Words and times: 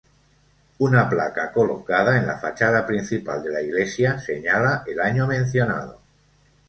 Una 0.85 1.01
placa 1.11 1.51
colocada 1.57 2.17
en 2.17 2.25
la 2.25 2.39
fachada 2.45 2.87
principal 2.87 3.43
de 3.43 3.51
la 3.51 3.61
iglesia, 3.61 4.17
señala 4.17 4.83
el 4.87 4.99
año 4.99 5.27
mencionado. 5.27 6.01